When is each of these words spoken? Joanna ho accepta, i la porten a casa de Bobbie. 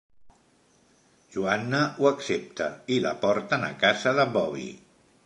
Joanna 1.35 1.81
ho 1.99 2.09
accepta, 2.11 2.71
i 2.97 2.97
la 3.07 3.13
porten 3.27 3.67
a 3.69 3.73
casa 3.85 4.15
de 4.23 4.27
Bobbie. 4.39 4.73